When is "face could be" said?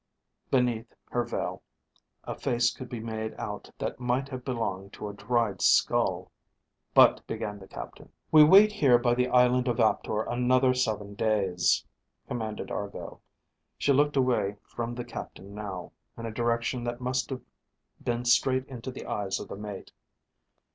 2.33-2.99